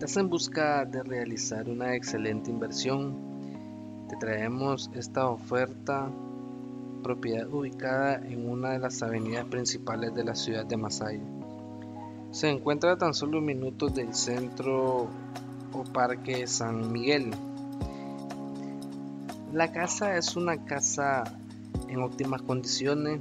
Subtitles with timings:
[0.00, 3.14] estás en busca de realizar una excelente inversión,
[4.08, 6.10] te traemos esta oferta
[7.02, 11.20] propiedad ubicada en una de las avenidas principales de la ciudad de Masaya.
[12.30, 15.06] Se encuentra a tan solo minutos del centro
[15.74, 17.32] o parque San Miguel.
[19.52, 21.24] La casa es una casa
[21.88, 23.20] en óptimas condiciones,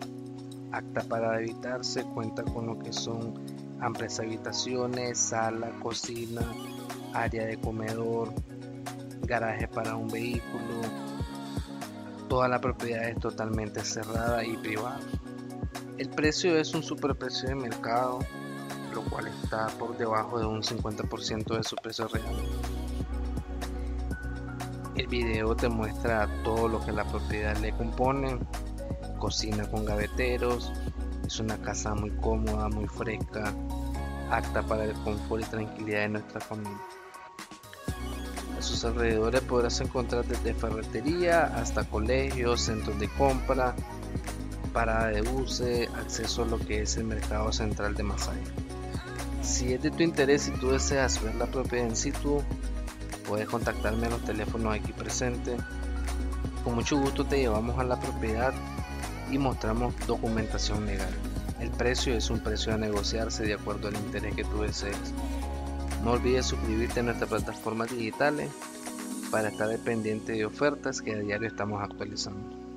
[0.71, 6.41] apta para habitarse, cuenta con lo que son amplias habitaciones, sala, cocina,
[7.13, 8.33] área de comedor,
[9.21, 10.81] garaje para un vehículo.
[12.27, 14.99] Toda la propiedad es totalmente cerrada y privada.
[15.97, 18.19] El precio es un superprecio de mercado,
[18.93, 22.35] lo cual está por debajo de un 50% de su precio real.
[24.95, 28.37] El video te muestra todo lo que la propiedad le compone,
[29.17, 30.71] cocina con gaveteros,
[31.29, 33.53] es una casa muy cómoda, muy fresca,
[34.31, 36.81] apta para el confort y tranquilidad de nuestra familia.
[38.57, 43.75] A sus alrededores podrás encontrar desde ferretería hasta colegios, centros de compra,
[44.73, 48.41] parada de buses, acceso a lo que es el mercado central de Masaya.
[49.43, 52.41] Si es de tu interés y tú deseas ver la propiedad en situ,
[53.27, 55.61] puedes contactarme a los teléfonos aquí presentes.
[56.63, 58.51] Con mucho gusto te llevamos a la propiedad
[59.31, 61.13] y mostramos documentación legal.
[61.59, 65.13] El precio es un precio a negociarse de acuerdo al interés que tú desees.
[66.03, 68.49] No olvides suscribirte a nuestras plataformas digitales
[69.31, 72.68] para estar pendiente de ofertas que a diario estamos actualizando.